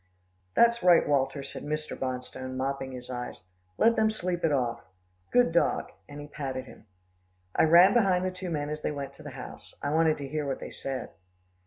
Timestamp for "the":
8.25-8.31, 9.21-9.29